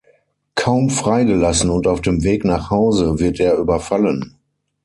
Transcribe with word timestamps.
Kaum 0.55 0.89
freigelassen 0.89 1.69
und 1.69 1.85
auf 1.85 2.01
dem 2.01 2.23
Weg 2.23 2.43
nach 2.43 2.71
Hause, 2.71 3.19
wird 3.19 3.39
er 3.39 3.53
überfallen. 3.59 4.33